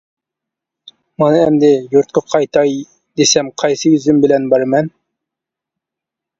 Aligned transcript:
مانا 1.23 1.41
ئەمدى 1.41 1.69
يۇرتقا 1.97 2.25
قايتاي 2.33 2.73
دېسەم 3.23 3.53
قايسى 3.63 3.95
يۈزۈم 3.95 4.25
بىلەن 4.27 4.51
بارىمەن. 4.55 4.93